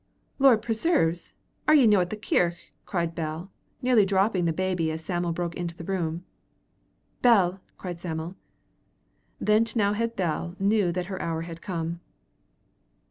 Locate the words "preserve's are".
0.63-1.75